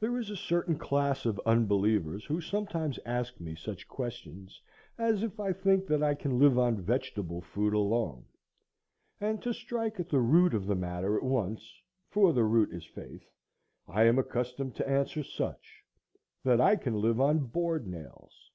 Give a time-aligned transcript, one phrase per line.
[0.00, 4.62] There is a certain class of unbelievers who sometimes ask me such questions
[4.96, 8.24] as, if I think that I can live on vegetable food alone;
[9.20, 14.04] and to strike at the root of the matter at once,—for the root is faith,—I
[14.04, 15.84] am accustomed to answer such,
[16.42, 18.50] that I can live on board nails.